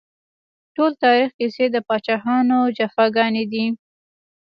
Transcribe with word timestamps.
ټول 0.75 0.91
تاريخ 1.03 1.29
کيسې 1.39 1.65
د 1.71 1.75
پاچاهانو 1.87 2.57
جفاګانې 2.77 3.43
دي 3.51 3.65